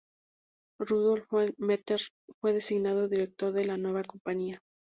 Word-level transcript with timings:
Rudolf 0.79 1.27
Matter 1.59 1.99
fue 2.39 2.53
designado 2.53 3.07
director 3.07 3.53
de 3.53 3.65
la 3.65 3.77
nueva 3.77 4.03
compañía. 4.03 4.59